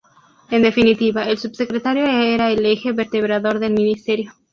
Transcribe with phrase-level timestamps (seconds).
[0.49, 4.33] En definitiva, el subsecretario era el eje vertebrador del ministerio.